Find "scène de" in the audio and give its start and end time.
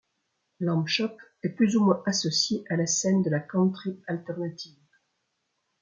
2.87-3.29